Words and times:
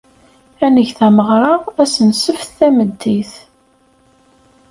Ad 0.65 0.71
neg 0.75 0.89
tameɣra 0.97 1.53
ass 1.83 1.95
n 2.07 2.09
ssebt 2.17 2.45
tameddit. 2.57 3.33